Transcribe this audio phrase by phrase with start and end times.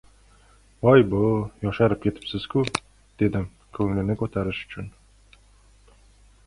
[0.85, 1.19] —Voy-bo‘,
[1.65, 2.65] yosharib ketibsiz-ku!—
[3.21, 3.47] dedim
[3.79, 4.91] ko‘nglini ko‘tarish uchun.